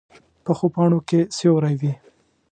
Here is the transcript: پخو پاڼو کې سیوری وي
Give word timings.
پخو 0.43 0.67
پاڼو 0.75 0.99
کې 1.09 1.19
سیوری 1.37 1.75
وي 1.81 1.93